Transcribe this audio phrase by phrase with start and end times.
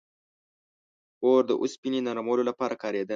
[1.23, 3.09] •اور د اوسپنې د نرمولو لپاره کارېده.